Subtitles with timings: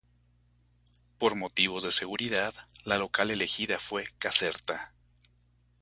[1.19, 2.55] Por motivos de seguridad,
[2.85, 4.95] la localidad elegida fue Caserta.